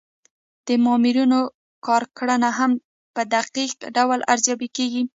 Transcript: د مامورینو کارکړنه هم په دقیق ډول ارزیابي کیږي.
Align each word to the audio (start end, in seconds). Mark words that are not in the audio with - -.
د 0.67 0.69
مامورینو 0.83 1.39
کارکړنه 1.87 2.49
هم 2.59 2.71
په 3.13 3.21
دقیق 3.35 3.73
ډول 3.95 4.19
ارزیابي 4.33 4.67
کیږي. 4.77 5.03